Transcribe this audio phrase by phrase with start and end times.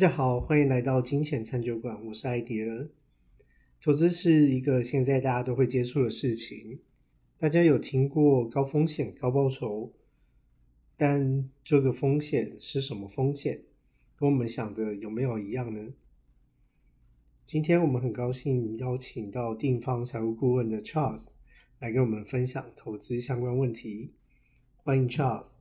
[0.00, 2.88] 大家好，欢迎来到金钱餐酒馆，我是艾迪尔。
[3.82, 6.80] 投资是一个现在大家都会接触的事情，
[7.36, 9.92] 大家有听过高风险高报酬，
[10.96, 13.60] 但这个风险是什么风险？
[14.16, 15.92] 跟我们想的有没有一样呢？
[17.44, 21.26] 今天我们很高兴邀请到定方财务顾问的 Charles
[21.78, 24.14] 来跟我们分享投资相关问题。
[24.78, 25.59] 欢迎 Charles。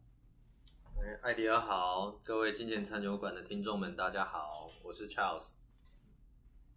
[1.09, 5.53] 哎，艾迪尔好，各位金钱餐酒馆的听众们，大家好，我是 Charles。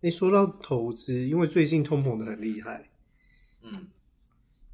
[0.01, 2.91] 诶，说到投资，因为最近通膨的很厉害，
[3.61, 3.91] 嗯，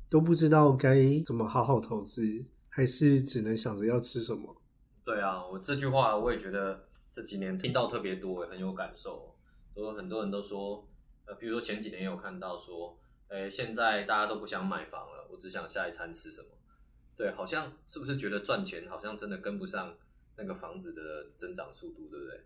[0.09, 0.95] 都不知道该
[1.27, 4.63] 怎么好好投资，还是只能想着要吃什么。
[5.05, 9.35] 对啊，我这句话我也觉得这几年听到特别多，也很有感受。
[9.75, 10.87] 都很多人都说，
[11.25, 12.97] 呃，比如说前几年有看到说，
[13.27, 16.47] 哎，现在大家都不想买房了，我只想下一餐吃什么。
[17.19, 19.95] 对，好像是不是觉得赚钱好像真的跟不上
[20.37, 22.41] 那个房子的增长速度，对不对？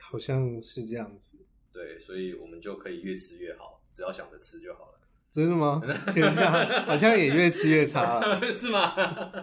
[0.00, 1.36] 好像是这样子。
[1.70, 4.98] 对，所以我们就可以越吃越好，只要想着吃就好了。
[5.30, 5.80] 真的吗？
[5.84, 8.94] 好像好像也越吃越差了， 是吗？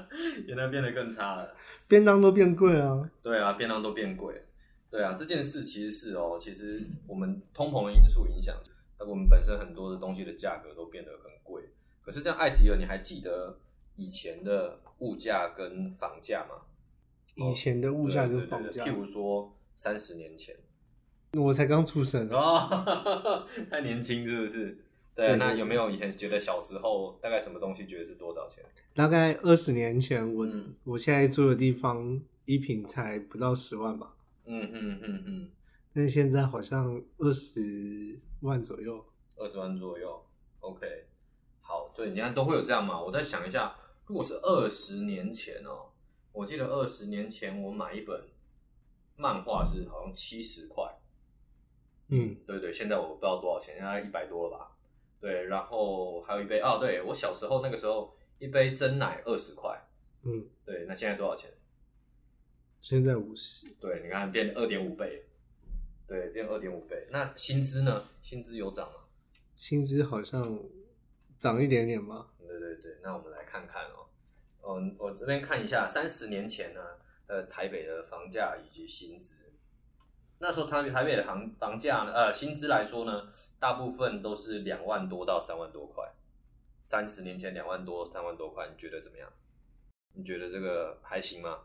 [0.47, 1.55] 原来变得更差了，
[1.87, 3.07] 便当都变贵啊。
[3.21, 4.45] 对啊，便当都变贵。
[4.89, 8.55] 对啊，这件事其实是哦，其实我们通膨的因素影响，
[8.97, 11.69] 那我们本身很多的东西的价格都变得很贵。
[12.01, 13.59] 可是这样，艾迪尔，你还记得
[13.95, 16.61] 以前的物价跟房价吗？
[17.35, 20.55] 以前的物价跟房价，譬如说三十年前，
[21.33, 24.77] 我才刚出生哦， 太年轻是不是？
[25.13, 28.63] 对，那有没有以前觉得小时候大概什么东西觉得是多少钱？
[28.93, 30.47] 大概二十年前，我
[30.83, 34.13] 我现在住的地方一平才不到十万吧。
[34.45, 35.49] 嗯嗯嗯嗯，
[35.93, 39.05] 但现在好像二十万左右，
[39.37, 40.21] 二十万左右。
[40.59, 40.85] OK，
[41.61, 43.01] 好，对，你看都会有这样嘛？
[43.01, 43.75] 我再想一下，
[44.05, 45.89] 如果是二十年前哦，
[46.31, 48.23] 我记得二十年前我买一本
[49.15, 50.83] 漫画是好像七十块。
[52.09, 54.71] 嗯，对对，现在我不知道多少钱，应该一百多了吧？
[55.19, 59.75] 对，然后还有一杯啊，对我小时候那个时候一杯真奶二十块。
[60.21, 61.51] 嗯，对，那现在多少钱？
[62.79, 65.25] 现在五十，对，你看变二点五倍，
[66.07, 67.07] 对，变二点五倍。
[67.09, 68.07] 那薪资呢？
[68.21, 68.99] 薪资有涨吗？
[69.55, 70.43] 薪资好像
[71.45, 72.25] 涨一点点吗。
[72.39, 74.09] 对对对，那我们来看看哦。
[74.67, 76.81] 嗯，我这边看一下，三十年前呢，
[77.27, 79.35] 呃，台北的房价以及薪资。
[80.39, 83.27] 那时候台台北的房房价呢，呃，薪资来说呢，
[83.59, 86.03] 大部分都是两万多到三万多块。
[86.83, 89.31] 三十年前两万多、三万多块，你觉得怎么样？
[90.15, 91.59] 你觉得这个还行吗？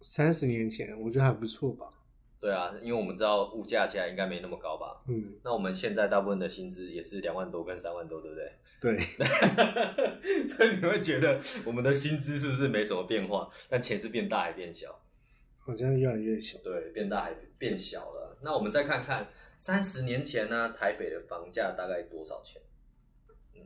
[0.00, 1.92] 三十年前，我觉得还不错吧。
[2.40, 5.02] 对啊，因为我们知道物价现在应该没那么高吧。
[5.08, 8.52] 嗯，那我们现在大部分的薪资也是两万多跟三万多，对不对？
[8.80, 8.98] 对。
[10.46, 13.50] 所以你会觉得我们的薪资是不是没什么变化？
[13.68, 15.00] 但钱是变大还变小？
[15.58, 16.58] 好像越来越小。
[16.58, 18.38] 对，变大还变小了。
[18.42, 22.60] 那我们再看看三十年前呢，台北的房价大概多少钱？
[23.54, 23.60] 嗯，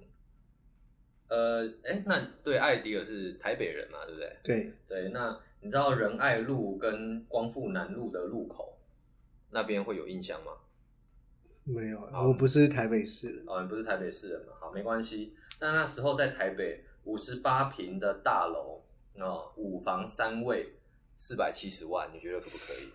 [1.28, 4.36] 呃，哎，那对艾迪尔是台北人嘛，对不对？
[4.42, 5.38] 对对，那。
[5.64, 8.80] 你知道仁爱路跟光复南路的路口
[9.52, 10.50] 那边会有印象吗？
[11.64, 13.44] 没有，我不是台北市人。
[13.46, 14.52] 哦，你不是台北市人嘛？
[14.60, 15.34] 好，没关系。
[15.60, 18.82] 那那时候在台北五十八平的大楼，
[19.14, 20.74] 哦，五房三卫，
[21.16, 22.88] 四百七十万，你觉得可不可以？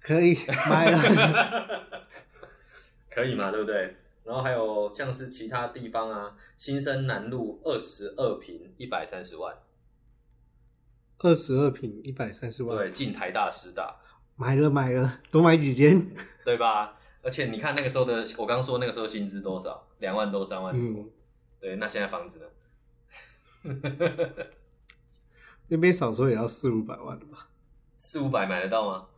[0.00, 0.36] 可以
[0.68, 1.86] 买了，
[3.10, 3.50] 可以嘛？
[3.50, 3.96] 对不对？
[4.24, 9.56] 然后还有像是其他地方啊，新生南路二十二平，一百三十万。
[11.18, 13.96] 二十二平一百三十万，对，进台大师大，
[14.34, 16.04] 买了买了，多买几间，
[16.44, 16.95] 对吧？
[17.26, 21.04] 而且你看那个时候的，我刚说那个时候薪资多少，两万多三万多，
[21.58, 22.46] 对，那现在房子呢？
[25.66, 27.48] 那边少说也要四五百万了吧？
[27.98, 29.08] 四五百买得到吗？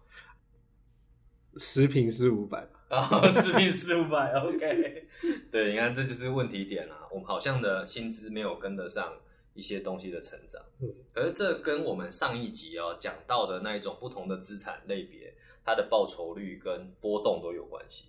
[1.58, 5.06] 十平四五百吧，啊，十平四五百，OK。
[5.52, 9.12] 对，你看这就是问题点啊，我们好像的薪资没有跟得上。
[9.54, 15.34] 一些东西的成长，嗯，而这跟我们上一集哦讲到的那一种不同的资产类别，
[15.68, 18.06] 它的报酬率跟波动都有关系，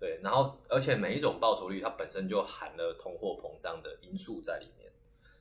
[0.00, 4.90] 对，然后而且每一种报酬率它本身就含了通货膨胀的因素在里面，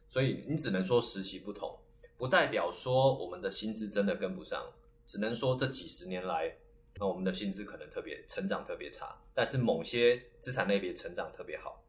[0.08, 1.76] 所以你只能说时期不同，
[2.16, 4.72] 不代表说我们的薪资真的跟不上，
[5.08, 6.56] 只能说这几十年来，
[7.00, 11.84] 那我们的薪资可能特别成长特别差，但是某些资产类别成长特别好，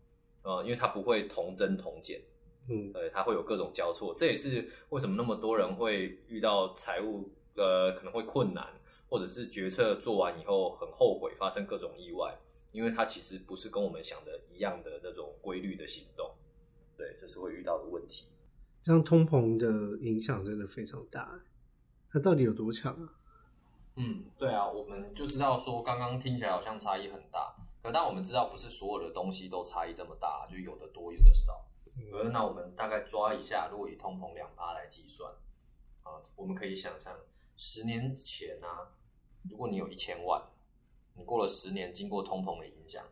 [0.44, 2.22] 呃，因为它不会同增同减。
[2.70, 8.64] 嗯，对，它会有各种交错，这也是为什么那么多人会遇到财务呃可能会困难，
[9.12, 12.34] 或者是决策做完以后很后悔，发生各种意外，
[12.70, 16.34] 因为它其实不是跟我们想的一样的那种规律的行动，
[16.96, 18.28] 对，这是会遇到的问题。
[18.82, 21.42] 这样通膨的影响真的非常大，
[22.10, 23.12] 它到底有多强啊？
[23.96, 31.66] 嗯，对啊，我们就知道说，刚刚听起来好像差异很大，可但我们知道不是所有的东西都差异这么大，就有的多，有的少。
[32.14, 35.30] 而那我们大概抓一下，如果以通膨两趴来计算，
[36.02, 37.14] 啊，我们可以想象，
[37.54, 38.88] 十年前啊，
[39.50, 40.42] 如果你有一千万，
[41.14, 43.04] 你过了十年，经过通膨的影响，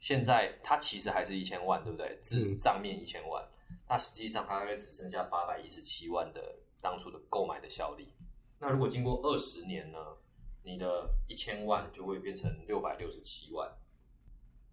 [0.00, 2.18] 现在它其实还是一千万，对不对？
[2.22, 3.46] 字账面一千万，
[3.88, 8.12] 那实际上它大概只剩下八百一十七万的当初的购买的效力。
[8.60, 9.98] 那如果经过二十年呢，
[10.62, 13.70] 你的一千万就会变成六百六十七万。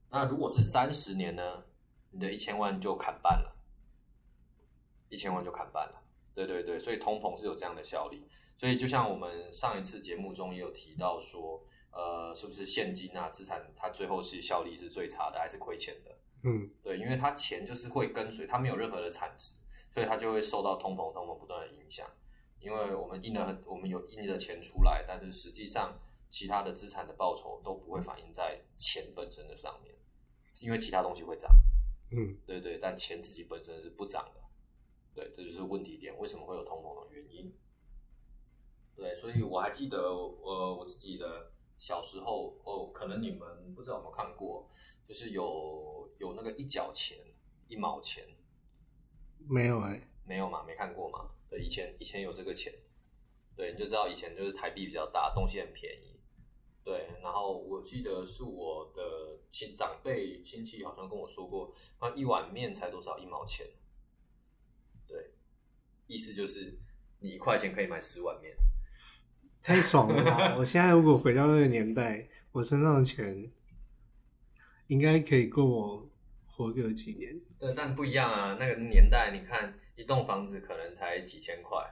[0.10, 1.66] 那如果是三十年呢，
[2.12, 3.56] 你的一千万就砍半了，
[5.10, 6.02] 一千万就砍半了。
[6.34, 8.28] 对对对，所以通膨是有这样的效力。
[8.58, 16.18] 所以就像我们上一次节目中也有提到说，呃，是不是现金啊资产它最后是效力是最差的，还是亏钱的？
[16.44, 19.54] 嗯，对，因为它钱就是会跟随，它没有任何的产值，
[19.90, 22.08] 所以它就会受到通膨、通膨不断的影响。
[22.60, 26.00] 因为我们印了，我们有印的钱出来，但是实际上
[26.30, 29.94] 其他的资产的报酬都不会反映在钱本身的上面，
[30.62, 31.52] 因为其他东西会涨。
[32.12, 34.42] 嗯，对对，但钱自己本身是不涨的。
[35.14, 37.54] 对，这就是问题点，为什么会有通膨的原因？
[38.96, 44.70] 对，所以我还记得，呃，我自己的小时候，哦，可能你们不知道有没有看过，
[45.06, 47.18] 就是有有那个一角钱、
[47.68, 48.26] 一毛钱，
[49.50, 50.64] 没有哎、没有嘛？
[50.64, 51.30] 没看过嘛？
[51.50, 52.74] 对，以前以前有这个钱，
[53.56, 56.20] 对，你就知道以前就是台币比较大，东西很便宜，
[56.84, 57.10] 对。
[57.22, 63.68] 然后我记得是我的亲长辈亲戚好像跟我说过，那，一碗面才多少一毛钱，
[65.06, 65.32] 对，
[66.08, 66.80] 意思就是
[67.20, 68.56] 你一块钱可以买十碗面，
[69.66, 70.56] 太爽了吧！
[70.60, 73.50] 我现在如果回到那个年代，我身上的钱
[74.86, 76.08] 应该可以够我
[76.46, 77.36] 活个几年。
[77.58, 81.84] 对，但不一样啊，那个年代你看一栋房子可能才几千块，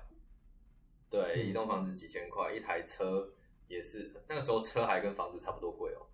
[1.09, 3.33] 对，嗯一栋房子几千块，一台车
[3.67, 6.05] 也是，那个时候车还跟房子差不多贵哦。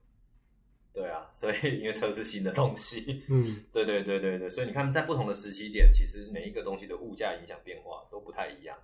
[0.93, 8.77] 对啊， 所以因为车是新的东西，嗯 对对对对对，所以你看在不同的时期点，其实每一个东西的物价影响变化都不太一样，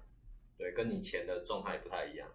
[0.57, 2.27] 对，跟你钱的状态不太一样。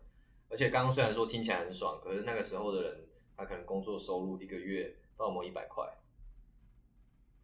[0.50, 5.86] 而且刚刚虽然说听起来很爽，可是那个时候的人他可能工作收入一个月到某一百块，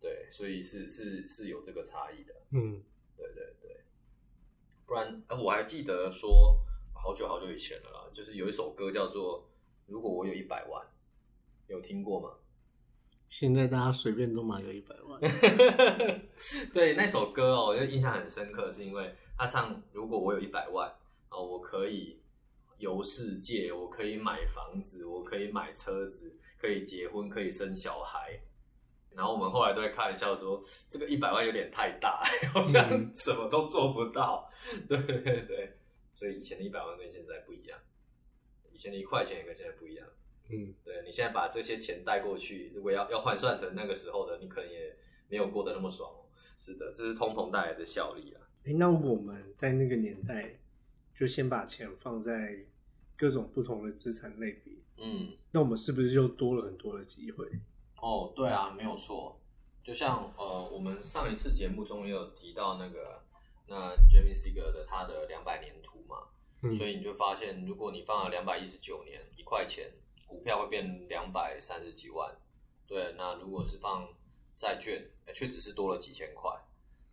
[0.01, 2.35] 对，所以是是是有这个差异的。
[2.51, 2.83] 嗯，
[3.17, 3.81] 对对对，
[4.85, 6.59] 不然呃我还记得说
[6.93, 9.41] 好久好久以前了啦，就是有一首歌叫做
[9.87, 10.85] 《如果我有一百万》，
[11.69, 12.31] 有听过吗？
[13.29, 15.21] 现在大家随便都买个一百万。
[16.73, 20.89] 对那首歌哦，我就印象很深刻，是因为他唱“如果我有一百万，
[21.31, 22.21] 哦，我可以
[22.79, 28.39] 游世界，我可以买房子，我可以买车子，可以结婚，可以生小孩。”
[29.17, 34.51] 然后我们后来都会开玩笑说，这个一百万有点太大， 好像嗯什么都做不到。
[34.87, 35.73] 对对对，
[36.13, 37.79] 所以以前的一百万跟现在不一样，
[38.71, 40.07] 以前的一块钱也跟现在不一样。
[40.51, 44.95] 嗯，对你现在把这些钱带过去，如果要要换算成那个时候的，你可能也
[45.29, 46.29] 没有过得那么爽哦。
[46.57, 48.41] 是的，这是通膨带来的效力啊。
[48.67, 50.59] 哎那我们在那个年代
[51.19, 52.59] 就先把钱放在
[53.17, 57.47] 各种不同的资产类别，嗯，那我们是不是就多了很多的机会？
[58.03, 59.41] 哦，对啊，没有错。
[59.83, 63.23] 就像呃，我们上一次节目中也有提到那个
[63.67, 66.19] 那 Jamie Seeger 的他的两百年图嘛，
[66.63, 69.91] 嗯，所以你就发现，如果你放了两百一十九年一块钱，
[70.27, 72.37] 股票会变两百三十几万。
[72.87, 74.07] 对，那如果是放
[74.57, 76.51] 债券，诶却只是多了几千块。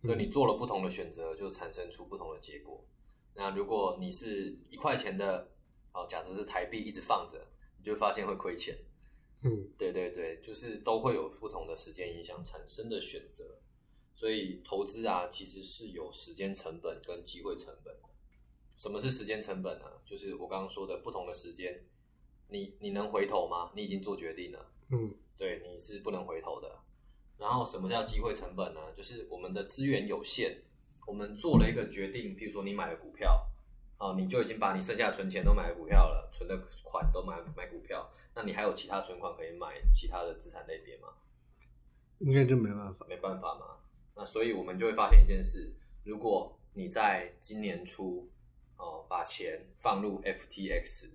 [0.02, 2.84] 所以你做了不同的选择，就产生出不同的结果。
[3.34, 5.50] 那如果你是一块钱的，
[5.92, 7.46] 哦，假设是台币一直放着，
[7.78, 8.78] 你就会发现会亏钱。
[9.42, 13.58] 嗯对对对，就是都会有不同的时间影响产生的选择，
[14.14, 18.08] 所以投资啊，其实是有时间成本跟机会成本的。
[18.78, 19.84] 什么是时间成本呢？
[20.06, 21.84] 就是我刚刚说的不同的时间，
[22.48, 23.70] 你你能回头吗？
[23.74, 26.80] 你已经做决定了，嗯对，你是不能回头的。
[27.36, 28.80] 然后什么叫机会成本呢？
[28.96, 30.62] 就是我们的资源有限，
[31.06, 33.46] 我们做了一个决定，譬如说你买了股票，
[33.98, 41.08] 啊，你就已经把你剩下的存钱都买了股票了，存的款都买买股票，那你还有其他存款可以买其他的资产类别吗？
[42.20, 43.06] 应该就没办法。
[43.08, 43.76] 没办法嘛。
[44.16, 48.30] 那所以我们就会发现一件事：如果你在今年初
[48.76, 51.08] 哦把钱放入 FTX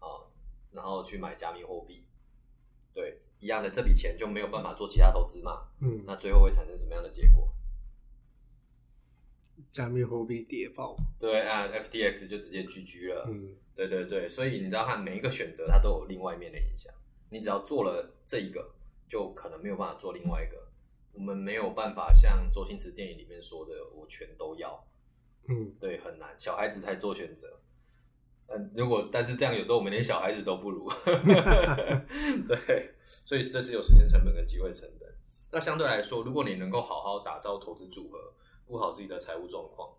[0.00, 0.26] 哦，
[0.72, 2.04] 然后去买加密货币，
[2.92, 5.68] 对，一样的这笔钱就没有办法做其他投资嘛。
[5.80, 7.48] 嗯，那最后会产生什么样的结果？
[9.72, 10.96] 加密货币跌爆。
[11.18, 13.26] 对啊，FTX 就直接 GG 了。
[13.28, 16.94] 嗯对对对，所以你知道，它每一个选择它都有另外一面的影响。
[17.30, 18.72] 你只要做了这一个，
[19.08, 20.68] 就可能没有办法做另外一个。
[21.12, 24.86] 我们没有办法像周星驰电影里面说的，我全都要。
[25.48, 27.58] 嗯对，很难，小孩子才做选择。
[28.46, 30.88] 嗯，如果但是这样有时候我们连小孩子都不如，
[32.46, 32.94] 对，
[33.24, 35.12] 所以这是有时间成本跟机会成本。
[35.50, 38.32] 那相对来说，如果你能够好好打造投资组合，
[38.66, 39.90] 顾好自己的财务状况，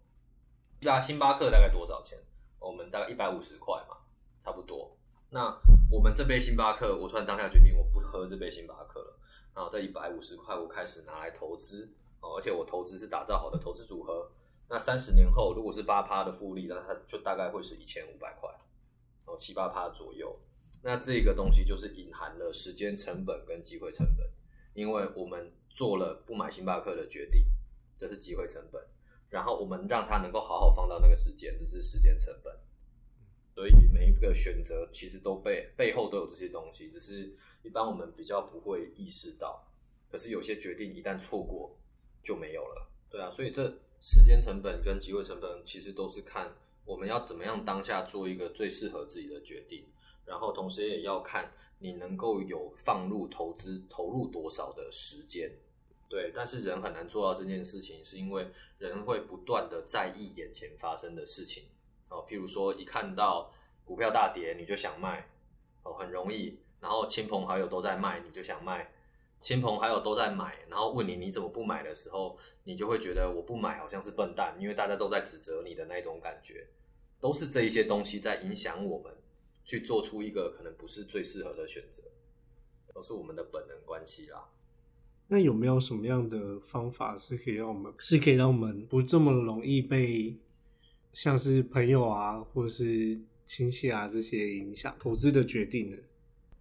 [0.81, 2.17] 那星巴克大概多少钱？
[2.59, 3.97] 我们大概一百五十块嘛，
[4.39, 4.97] 差不多。
[5.29, 5.55] 那
[5.91, 9.19] 我们这杯星巴克，我突然当下决定我不喝这杯星巴克了，
[9.53, 11.91] 然后这一百五十块我开始拿来投资
[12.21, 14.31] 哦，而且我投资是打造好的投资组合。
[14.67, 18.49] 那三十年后，如果是八趴的复利，那它就大概会是一千五百块，
[19.25, 20.39] 哦，七八趴左右。
[20.81, 24.27] 那这个东西就是隐含了时间成本跟机会成本，
[24.73, 27.45] 因为我们做了不买星巴克的决定，
[27.97, 28.81] 这是机会成本。
[29.29, 32.53] 然后我们让它能够好好放到那个时间，这是时间成本。
[33.53, 39.67] 所以每一个选择其实都背背后都有这些东西，只是一般我们比较不会意识到。
[40.09, 41.77] 可是有些决定一旦错过
[42.23, 43.79] 就没有了，对啊，所以这。
[44.01, 49.87] 时间成本跟机会成本其实都是看我们要怎么样当下做一个最适合自己的决定，
[50.25, 55.49] 然后同时也要看你能够有放入投资投入多少的时间，
[56.09, 56.31] 对。
[56.35, 58.47] 但是人很难做到这件事情，是因为
[58.79, 61.65] 人会不断的在意眼前发生的事情
[62.09, 63.51] 哦，譬如说一看到
[63.83, 65.29] 股票大跌你就想卖
[65.83, 68.91] 哦，很容易，然后亲朋好友都在卖你就想卖。
[69.41, 76.65] 亲朋好友都在买，然后问你你怎么不买的时候，你就会觉得我不买好像是笨蛋，因为大家都在指责你的那种感觉，
[77.19, 79.13] 都是这一些东西在影响我们
[79.63, 82.01] 去做出一个可能不是最适合的选择，
[82.91, 84.49] 都是我们的本能关系啦。
[85.27, 90.35] 那有没有什么样的方法是可以让我们是可以让我们不这么容易被
[91.13, 95.97] 像是朋友啊或者是亲戚啊这些影响投资的决定呢？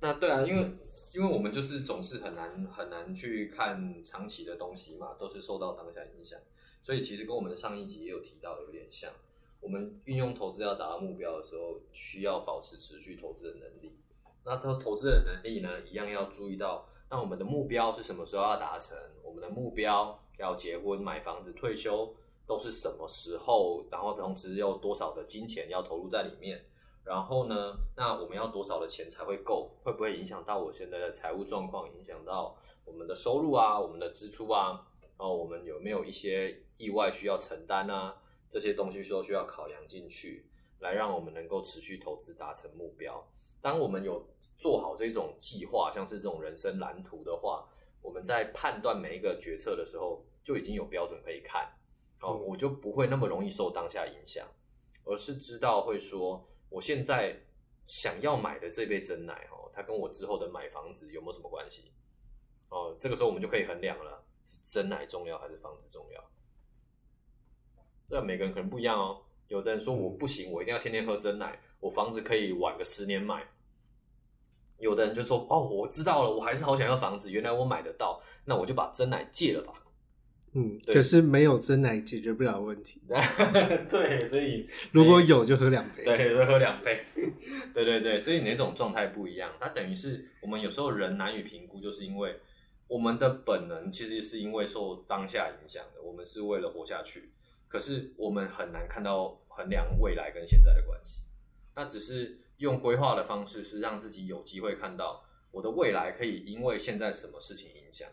[0.00, 0.70] 那对啊，因为。
[1.14, 6.36] 因为我们就是总是很难很难去看长期的东西嘛，都是受到当下影响，
[6.82, 9.12] 所以其实跟我们上一集也有提到有点像。
[9.60, 13.92] 我们运用投资要达到目标的时候，需要保持持续投资的能力。
[14.44, 18.98] 那投投资的能力呢，一样要注意到，那我们的目标是什么时候要达成？
[19.22, 22.12] 我们的目标要结婚、买房子、退休
[22.44, 23.86] 都是什么时候？
[23.88, 26.60] 然后同时有多少的金钱要投入在里面？
[27.04, 27.76] 然后呢？
[27.96, 29.70] 那我们要多少的钱才会够？
[29.84, 31.88] 会不会影响到我现在的财务状况？
[31.94, 34.84] 影响到我们的收入啊，我们的支出啊？
[35.00, 38.16] 然后我们有没有一些意外需要承担啊？
[38.48, 40.46] 这些东西都需要考量进去，
[40.80, 43.24] 来让我们能够持续投资，达成目标。
[43.64, 44.22] 当我们有
[44.58, 47.66] 做好这种计划，像是这种人生蓝图的话，
[48.02, 51.72] 我们在判断每一个决策的时候，就已经有标准可以看。
[52.20, 54.46] 哦，我就不会那么容易受当下影响，
[55.04, 56.46] 而是知道会说。
[56.68, 57.40] 我现在
[57.86, 61.90] 想要买的这杯真奶哦，它跟我之后的买房子有没有什么关系？
[62.68, 66.22] 哦，这个时候我们就可以衡量了，是真奶重要还是房子重要？
[68.10, 69.22] 那每个人可能不一样哦。
[69.48, 73.48] 有的人说我不行，我一定要天天喝真奶，我房子可以晚个十年买。
[74.78, 79.72] 有的人就说哦，我知道了，我还是好想要房子，原来我买得到，那我就把真奶戒了吧。
[80.56, 83.02] 嗯，可是没有真奶解决不了问题。
[83.90, 86.04] 对，所以如果有就喝两杯。
[86.04, 87.04] 对，就喝两杯。
[87.74, 89.50] 对对对，所以哪种状态不一样？
[89.58, 92.38] 它等于是我们有时候人难以评估，就是因为
[92.86, 97.32] 我们的本能其实是因为受当下影响的，我们是为了活下去。
[97.66, 101.22] 可是我们很难看到衡量未来跟现在的关系。
[101.74, 108.08] 那只是用规划的方式，是让自己有机会看到我的未来可以因为现在什么事情影响。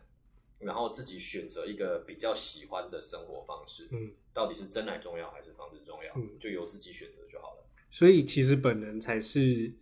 [0.59, 7.65] 然后自己选择一个比较喜欢的生活方式，嗯，到底是真奶重要还是房子重要，嗯，就由自己选择就好了。
[7.89, 9.73] 所以其实本能才是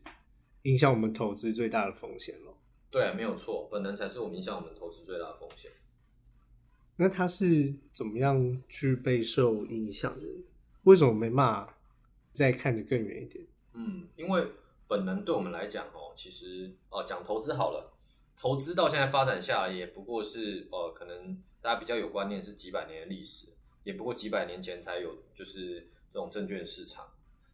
[0.62, 2.58] 影响我们投资最大的风险咯。
[2.90, 5.70] 对，没有错，本能才是我们影响我们投资最大的风险。
[6.96, 10.26] 那他是怎么样去备受影响的？
[10.84, 11.68] 为什么没骂？
[12.32, 13.46] 再看得更远一点？
[13.80, 14.52] 嗯，因为
[14.88, 17.94] 本能对我们来讲哦，其实哦，讲投资好了。
[18.36, 23.48] 投资到现在发展下来，也不过是呃，可能大家比较有观念是几百年的历史，
[23.84, 27.06] 也不过几百年前才有就是这种证券市场。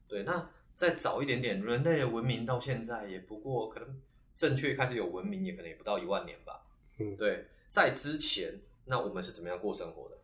[0.08, 4.02] 对，那再早一点点，人类的文明到现在也不过可能
[4.36, 6.66] 正确开始有文明，也可能也不到一万年吧。
[7.00, 10.18] 嗯，对，在之前，那我们是怎么样过生活的？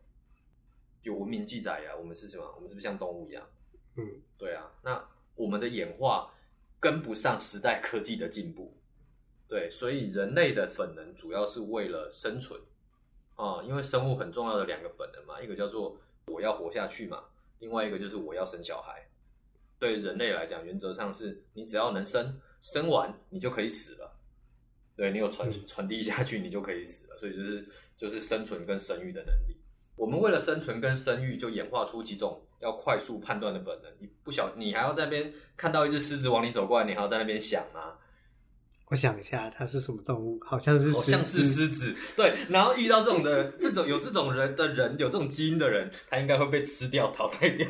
[1.02, 2.44] 有文明记载呀，我们是什么？
[2.54, 3.44] 我们是不是像动物一样？
[3.96, 5.04] 嗯，对啊，那
[5.34, 6.32] 我们的演化
[6.78, 8.76] 跟不上时代科技的进步。
[9.48, 12.60] 对，所以人类的本能主要是为了生存
[13.34, 17.24] 啊，因为生物很重要的两个本能嘛，一个叫做我要活下去嘛，
[17.58, 19.06] 另外一个就是我要生小孩。
[19.78, 24.16] 对人类来讲，原则上是你只要能生，生完你就可以死了。
[24.94, 27.16] 对你有传传递下去，你就可以死了。
[27.16, 29.60] 所以就是就是生存跟生育的能力。
[29.96, 33.90] 我们为了生存跟生育，就演化出几种要快速判断的本能。
[33.98, 37.94] 你不小，你还要在那边看到一只狮子往你走过来，你还要在那边想吗？
[38.88, 40.38] 我想一下，它是什么动物？
[40.44, 41.94] 好像是好像是狮子。
[42.14, 47.66] 对，然后遇到这种的这种有这种人的人，有这种基因的人，他应该会被吃掉、淘汰掉。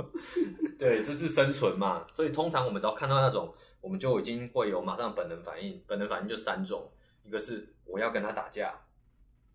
[0.78, 2.06] 对，这是生存嘛。
[2.10, 5.78] 所以通常我们只要看到那种，我们就已经会有马上本能反应。
[5.86, 6.90] 本能反应就三种，
[7.22, 8.72] 一个是我要跟他打架，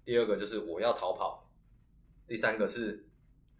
[0.05, 1.40] 第二个就是我要逃跑，
[2.27, 3.05] 第三个是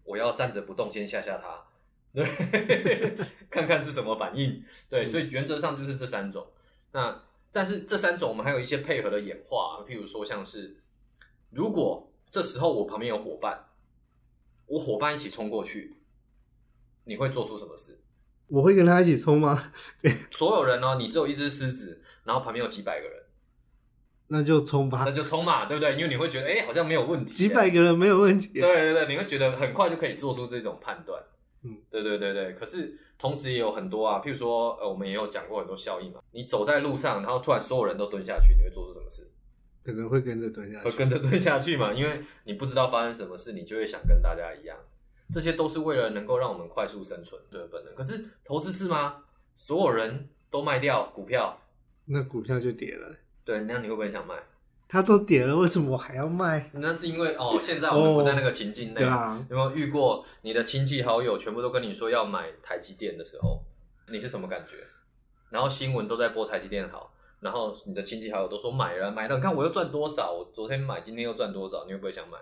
[0.03, 1.65] 我要站着不动，先吓吓他。
[2.13, 2.25] 对，
[3.50, 4.63] 看看是什么反应。
[4.89, 6.46] 对，所以原则上就是这三种。
[6.91, 10.77] 那但是这三种我们还有一些配合的演化，譬如说像是，
[11.50, 13.68] 如果这时候我旁边有伙伴，
[14.65, 15.96] 我伙伴一起冲过去，
[17.06, 18.00] 你会做出什么事？
[18.48, 19.72] 我会跟他一起冲吗？
[20.32, 20.96] 所有人呢？
[20.98, 23.21] 你只有一只狮子，然后旁边有几百个人，
[24.34, 25.92] 那就冲吧，那就冲嘛，对不对？
[25.96, 28.48] 因为你会觉得，哎，好像没有问题，几百个人没有问题。
[28.54, 31.22] 对对对，你会觉得很快就可以做出这种判断。
[31.64, 32.54] 嗯，对对对对。
[32.54, 36.22] 可是同时也有很多啊，譬如说，呃，我们也有讲过很多效应嘛。
[36.32, 39.30] 你走在路上，然后突然所有人都蹲下去，你会做出什么事？
[39.84, 41.92] 可能会跟着蹲下去，会跟着蹲下去嘛？
[41.92, 44.78] 因为你不知道发生什么事，你就会想跟大家一样。
[45.34, 47.94] 这些都是为了能够让我们快速生存的本能。
[47.96, 49.24] 可是投资是吗？
[49.56, 51.60] 所有人都卖掉股票，
[52.06, 53.18] 那股票就跌了。
[53.43, 54.36] 对，那你会不会想卖？
[54.88, 56.69] 他都跌了，为什么我还要卖？
[56.74, 59.00] 那是因为哦，现在我们不在那个情境内。
[59.00, 63.63] 对啊，有没有遇过你的亲戚好友全部都跟你说要买台积电的时候，
[64.12, 64.86] 你是什么感觉？
[65.50, 70.31] 然后新闻都在播台积电好，然后你的亲戚好友都说买了买了，你看我又赚多少？
[70.31, 71.86] 我昨天买，今天又赚多少？
[71.86, 72.38] 你会不会想买？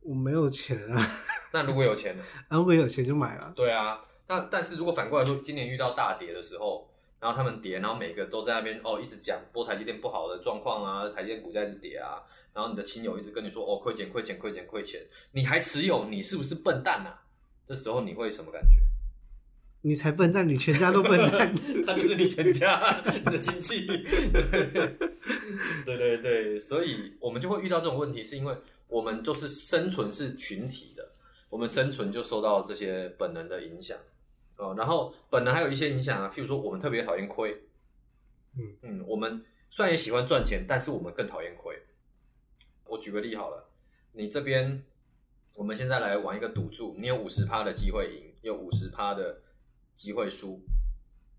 [0.00, 1.06] 我没有钱啊。
[1.52, 2.24] 那如果有钱呢？
[2.48, 3.52] 啊，如果有钱就买了。
[3.54, 6.88] 对啊，那但是如果反过来说，今年遇到大跌的时候，
[7.22, 12.18] 然后他们跌，然后每个都在那边哦，一直讲播台积电不好的状况啊，台积电股价一直跌啊，
[12.52, 17.22] 然后你的亲友一直跟你说哦，亏钱亏钱亏钱亏钱，你还持有，你是不是笨蛋啊？
[17.64, 18.78] 这时候你会什么感觉？
[19.82, 21.54] 你才笨蛋，你全家都笨蛋，
[21.86, 23.86] 他就是你全家你的亲戚。
[25.86, 28.56] 对对对，所以我们就会遇到这种问题，是因为
[28.88, 31.08] 我们就是生存是群体的，
[31.50, 33.96] 我们生存就受到这些本能的影响
[34.62, 34.74] 哦。
[34.76, 37.62] 然后本来还有一些影响啊，譬如说我们特别讨厌亏，
[38.56, 41.82] 嗯嗯，我们虽然也喜欢赚钱，但是我们更讨厌亏。
[42.84, 43.68] 我举个例好了，
[44.12, 44.84] 你这边
[45.54, 49.40] 我们现在来玩一个赌注，你有五十趴的机会赢，有五十趴的
[49.94, 50.60] 机会输，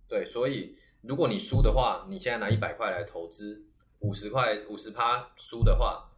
[0.08, 3.64] 对，所以如果你输的话，你现在拿一百块来投资，
[4.00, 6.10] 五十块五十趴输的话，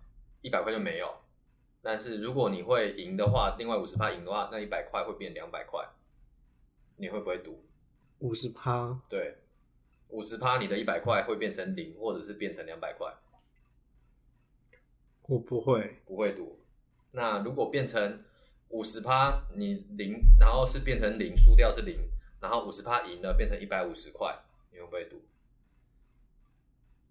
[0.41, 1.13] 一百块就没有。
[1.81, 5.85] 但是如果你会赢的话，另外五十趴赢的话，那一百块会变两百块，
[6.97, 7.63] 你会不会赌？
[8.19, 9.37] 五十趴，对，
[10.09, 13.13] 五十趴你的一百块会变成零，或者是变成两百块，
[15.23, 15.97] 我不会。
[16.05, 16.59] 不会赌。
[17.11, 18.23] 那如果变成
[18.69, 21.99] 五十趴，你零，然后是变成零，输掉是零，
[22.39, 24.37] 然后五十趴赢了变成一百五十块，
[24.71, 25.21] 你会不会赌？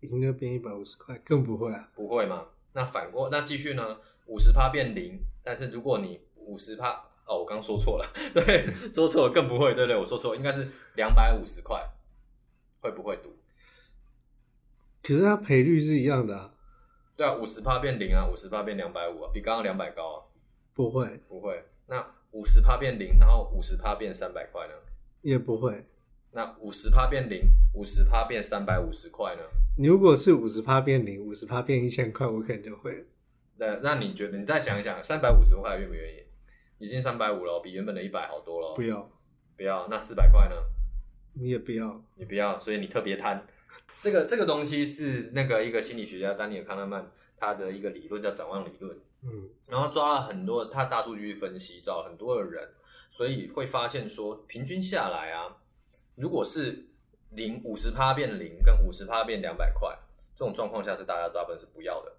[0.00, 1.90] 赢了变一百五十块，更不会啊。
[1.94, 2.48] 不会嘛？
[2.72, 3.98] 那反过，那继续呢？
[4.26, 9.96] 五十趴变零，但是如果你五十趴，哦，我刚说错了， 对，说错了，更不会，对不对？
[9.96, 11.82] 我说错了，应该是两百五十块，
[12.80, 13.34] 会不会赌？
[15.02, 16.52] 可是它赔率是一样的啊。
[17.16, 20.18] 对啊，五十趴变零啊，五十趴变两百五啊，比刚刚两百高啊，
[20.74, 21.64] 不会，不会。
[21.86, 24.74] 那五十趴变零，然后五十趴变三百块呢？
[25.22, 25.86] 也不会。
[26.32, 27.42] 那五十趴变零，
[27.74, 29.42] 五十趴变三百五十块呢？
[29.78, 33.06] 你如果是五十趴变零，五十趴变一千块，我可能就会。
[33.56, 34.38] 那那你觉得？
[34.38, 36.23] 你再想一想，三百五十块愿不愿意？
[36.78, 38.74] 已经三百五了，比原本的一百好多了。
[38.74, 39.10] 不要，
[39.56, 39.86] 不要。
[39.88, 40.56] 那四百块呢？
[41.34, 43.46] 你也不要，你不要，所以你特别贪。
[44.00, 52.68] 这个这个东西是那个一个心理学家丹尼尔康纳曼他的一个理论叫展望理论，嗯然后抓了很多他大数据分析，找很多的人，
[53.10, 55.56] 所以会发现说，平均下来啊，
[56.16, 56.86] 如果是
[57.30, 59.98] 零五十趴变零，跟五十趴变两百块，
[60.36, 62.12] 这种状况下是大家大部分是不要的，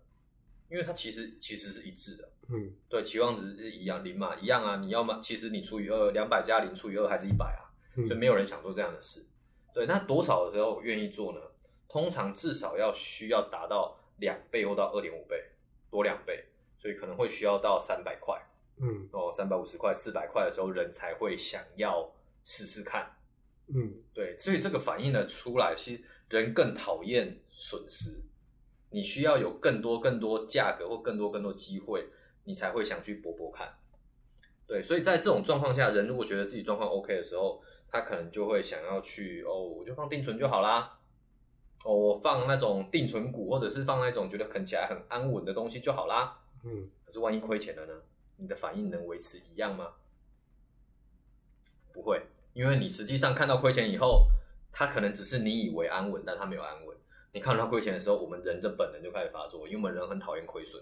[0.70, 9.26] 因为它其实其实是一致的，嗯，对，期望值是一样零嘛，一样啊，你要么其实你除以二，两百加零除以二还是一百啊，嗯所以没有人想做这样的事。
[9.74, 11.40] 对，那多少的时候愿意做呢？
[11.88, 15.42] 通常至少要需要达到两倍或到二点五倍，
[15.90, 16.46] 多两倍，
[16.78, 18.42] 所以可能会需要到三百块
[18.82, 22.12] 嗯哦，三百五十块、四百块的时候，人才会想要
[22.44, 23.16] 试试看。
[23.68, 28.22] 嗯对，所以这个反映了出来，其实人更讨厌损失，
[28.96, 32.08] 你需要有更多更多价格或更多更多机会，
[32.46, 33.74] 你才会想去搏搏看。
[34.66, 40.98] 对，所以在这种状况下，人如果觉得自己状况 OK 的时候，他可能就会想要去哦，我就放定存就好啦，
[41.84, 46.40] 哦，我放那种定存股，或者是放那种觉得啃起来很安稳的东西就好啦。
[46.64, 48.02] 嗯可是万一亏钱了呢？
[48.38, 49.96] 你的反应能维持一样吗？
[51.92, 52.22] 不会，
[52.54, 54.30] 因为你实际上看到亏钱以后，
[54.72, 56.96] 它可能只是你以为安稳，但它没有安稳。
[57.36, 60.82] 你看到它亏钱的时候，我们人的本能就开始发作，因为我们人很讨厌亏损。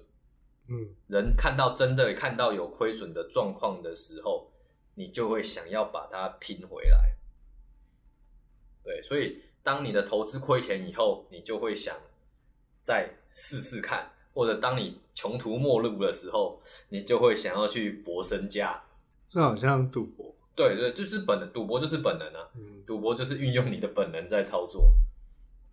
[0.69, 4.51] 嗯人看到真的看到有亏损的状况的时候，
[4.93, 7.15] 你就会想要把它拼回来。
[8.83, 11.97] 对，所以当你的投资亏钱以后，你就会想
[12.83, 18.83] 再试试看，或者当你穷途末路的时候，你就会想要去搏身价。
[19.27, 20.35] 这好像赌博。
[20.55, 24.93] 对对，就是本能，赌博就是本能啊，嗯赌博就是运用你的本能在操作。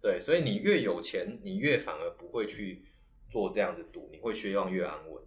[0.01, 2.85] 对，所以你越有钱，你越反而不会去
[3.29, 5.23] 做这样子赌，你会希望越安稳。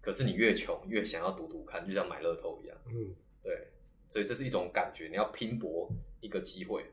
[0.00, 2.76] 可是你越穷，越想要赌赌看，就像买乐透一样。
[2.86, 3.68] 嗯对，
[4.08, 6.86] 所以这是一种感觉，你要拼搏一个机会。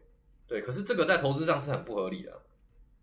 [0.47, 2.41] 对，可是这个在投资上是很不合理的，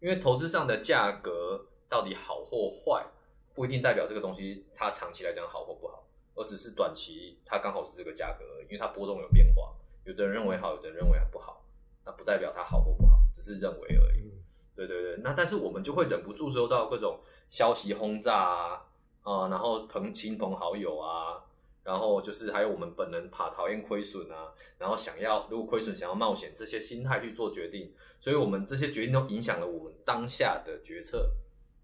[0.01, 3.07] 因为投资上的价格到底好或坏，
[3.55, 11.65] 不一定代表这个东西它长期来讲好或不好，而只是短期它刚好是这个价格而已，因为它波动有变化，有的人认为好，有的人认为不好，
[12.05, 14.23] 那不代表它好或不好，只是认为而已。
[14.23, 14.33] 嗯
[14.75, 18.83] 对对对，那但是我们就会忍不住收到各种消息轰炸啊，
[19.23, 21.43] 啊、然后朋亲朋好友啊，
[21.83, 31.31] 然后就是还有我们本人怕讨厌亏损啊，然后想要如果亏损想要冒险这些心态去做决定，所以我们这些决定都影响了我们当下的决策，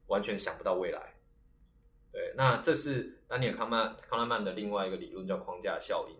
[0.09, 1.15] 完全想不到未来。
[2.13, 6.17] 对，那这是丹尼尔康曼康拉曼的另外一个理论叫框架效应。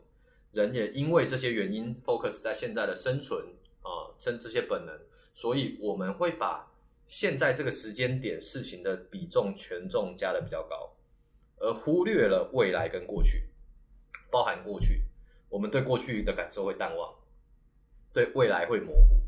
[0.53, 3.45] 人也因为这些原因 focus 在现在的生存
[3.83, 4.99] 啊，生、这些本能，
[5.35, 6.71] 所以我们会把
[7.07, 10.93] 现在这个时间点事情的比重权重加的比较高，
[11.59, 13.49] 而忽略了未来跟过去，
[14.31, 15.03] 包含过去，
[15.49, 17.15] 我们对过去的感受会淡忘，
[18.13, 19.21] 对未来会模糊。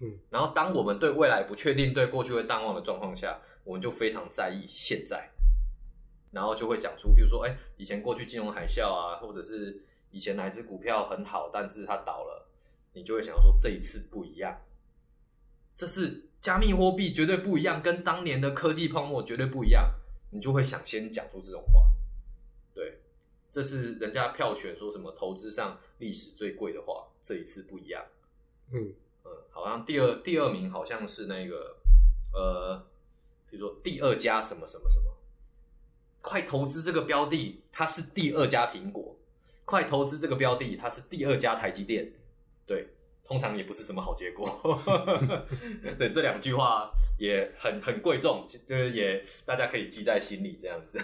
[0.00, 5.30] 嗯，然后当我们对未来不确定、对过去会淡忘的状况下，我们就非常在意现在，
[6.30, 12.46] 然后就会讲出，比如说，哎，以前过去金融海啸啊，或者是以前哪只股票很好，但是它倒了，
[12.92, 14.60] 你就会想要说这一次不一样，
[15.76, 19.92] 这是加密货币绝对不一样，跟当年的科技泡沫绝对不一样，
[20.30, 21.82] 你就会想先讲出这种话，
[22.74, 23.00] 对，
[23.52, 28.04] 这是人家票选说什么投资上历史最贵的话，这一次不一样。
[28.72, 31.76] 嗯嗯，好像第二第二名好像是那个
[32.32, 32.86] 呃，
[33.50, 35.04] 比如说第二家什么什么什么，
[36.20, 39.16] 快投资这个标的，它是第二家苹果；
[39.64, 42.12] 快投资这个标的，它是第二家台积电。
[42.66, 42.88] 对，
[43.26, 44.46] 通常也不是什么好结果。
[45.98, 50.98] 对，这两句话也很很贵重，就是也大家可以记在心里这样子，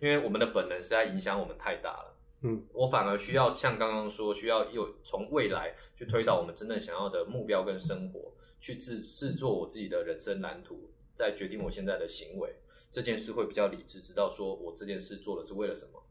[0.00, 2.14] 因为我们的本能实在影响我们太大了。
[2.46, 12.54] 嗯我反而需要像刚刚说，需要有从未来去推导我们真正想要的目标跟生活，去制制作我自己的人生蓝图，再决定我现在的行为。
[12.92, 16.02] 这件事会比较理智，知道说我这件事做的是为了什么。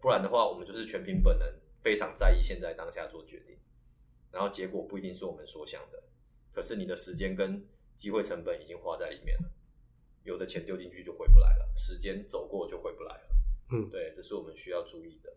[0.00, 1.48] 不然的话，我们就是全凭本能，
[1.82, 3.56] 非常在意现在当下做决定，
[4.30, 6.02] 然后结果不一定是我们所想的。
[6.52, 7.64] 可是你的时间跟
[7.94, 9.50] 机会成本已经花在里面了，
[10.24, 13.22] 有的钱丢进去就回不来了，时间走过就回不来了。
[13.70, 15.32] 嗯，对，这是我们需要注意的。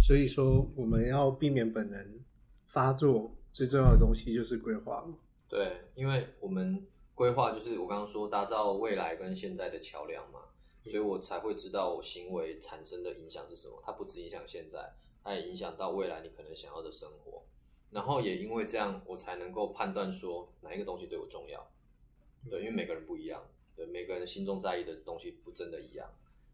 [0.00, 2.24] 所以说我们要避免本能
[2.66, 5.18] 发作，最重要的东西就是规划嘛。
[5.48, 10.40] 对，因为我们规划就是我刚刚说打造未来跟现在的桥梁嘛，
[10.84, 13.82] 所以我才会知道我行为产生的影响是什么。
[13.84, 17.44] 它不只影响现在，它也影响到未来你可能想要的生活。
[17.90, 21.70] 然后也因为这样，我才能够判断说哪一个东西对我重要。
[22.48, 23.42] 对，因为每个人不一样，
[23.74, 26.08] 对每个人心中在意的东西不真的一样，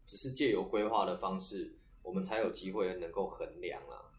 [0.07, 4.11] 只是借由规划的方式，我们才有机会能够衡量啊，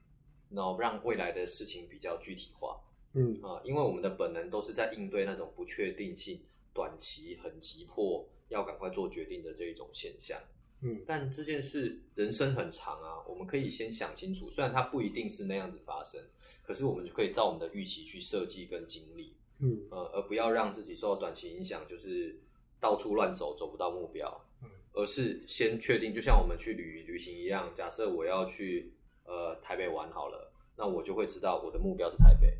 [0.50, 2.80] 然后让未来的事情比较具体化。
[3.14, 6.42] 嗯啊，因为我们的本能都是在应对那种不确定性、
[6.74, 10.38] 短期很急迫要赶快做决定的这一种现象。
[10.82, 16.20] 嗯但这件事人生很长啊，我们可以先想清楚，虽然它不一定是那样子发生，
[16.62, 22.38] 可是我们就可以照我们的预期去设计跟经历，嗯呃，而不要让自己受到短期影响，就是
[22.78, 24.46] 到处乱走，走不到目标。
[24.62, 32.56] 嗯而是先确定，就像我们去旅旅行一样，假设我要去呃台北玩好了，那我就会知道我的目标是台北，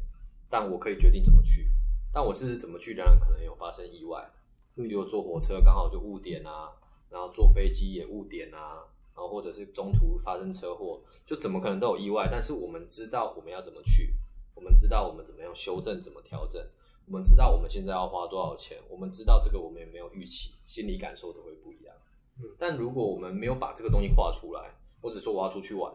[0.50, 1.70] 但我可以决定怎么去。
[2.12, 4.30] 但我是怎么去，当然可能有发生意外，
[4.74, 6.68] 比如坐火车刚好就误点啊，
[7.16, 12.28] 然后坐飞机也误点啊，然后或者是中途发生车祸，就怎么可能都有意外。
[12.30, 14.12] 但是我们知道我们要怎么去，
[14.54, 16.62] 我们知道我们怎么样修正，怎么调整，
[17.06, 21.94] 我们知道我们现在要花多少钱，我们知道这个我们也没有预期，心理感受都会不一样。
[22.38, 25.90] 嗯但如果我们没有把这个东西画出来，我只说我要出去玩，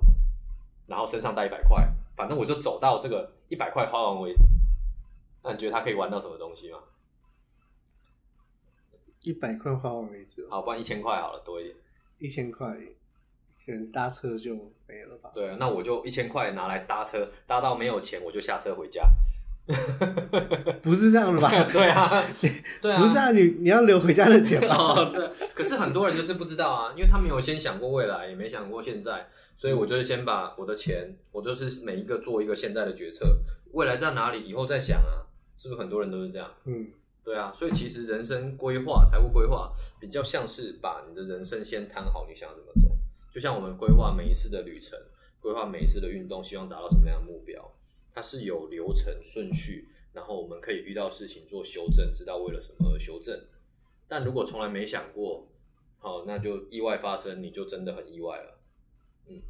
[0.88, 4.44] 然后身上带一百块，反正我就走到这个一百块花完为止。
[5.44, 6.80] 那你觉得他可以玩到什么东西吗？
[9.24, 11.76] 一百块花完为止，好，不然一千块好了，多一点。
[12.20, 12.68] 一千块，
[13.66, 14.54] 可能搭车就
[14.88, 15.32] 没了吧？
[15.34, 19.04] 对啊，那我就一千块拿来搭车，搭到没有钱我就下车回家。
[20.82, 21.50] 不是这样的吧？
[21.72, 22.26] 对啊，
[22.82, 24.76] 对啊，不是啊，你你要留回家的钱吧？
[24.76, 25.30] 哦，对。
[25.54, 33.38] 可是很多人就是不知道啊，因为他没有先想过未来，也没想过现在，所以我就是先把我的钱，我就是每一个做一个现在的决策，
[33.74, 36.52] 未来在哪里，以后再想啊，是不是很多人都是这样？
[36.66, 36.88] 嗯，
[37.24, 42.90] 对啊，所以其实人生规划、财务规划比较像是把你的人生先摊好，你想要怎么走，
[43.32, 45.00] 就像我们规划每一次的旅程，
[45.40, 47.72] 规划每一次的运动，希望达到什么样的目标。
[48.14, 53.40] 它是有流程顺序，然后我们可以遇到事情做修正，知道为了什么而修正。
[54.08, 55.48] 但如果从来没想过，
[56.00, 58.60] 好，那就意外发生，你就真的很意外了。
[59.28, 59.42] 嗯，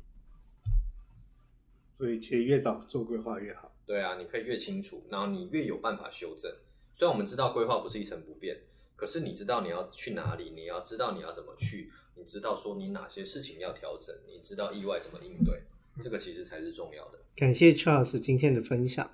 [1.97, 3.73] 所以其实越早做规划越好。
[3.85, 6.53] 对啊，你可以越清楚，然后你越有办法修正。
[6.93, 8.57] 虽然我们知道规划不是一成不变，
[8.95, 15.61] 可是你知道你要去哪里，你要知道你要怎么去，你知道说你哪些事情要调整，你知道意外怎么应对。
[16.01, 17.19] 这个其实才是重要的。
[17.35, 19.09] 感谢 Charles 今天的分享。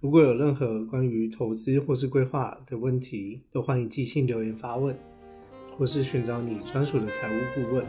[0.00, 4.96] 如果有任何关于投资或是规划的问题，都欢迎寄信留言发问，
[5.76, 7.84] 或是寻找你专属的财务顾问。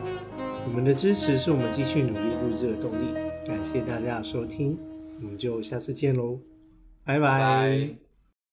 [0.67, 3.13] 你们的支持是我们继续努力录制的动力。
[3.47, 4.78] 感谢大家的收听，
[5.21, 6.38] 我们就下次见喽，
[7.06, 8.11] 拜拜。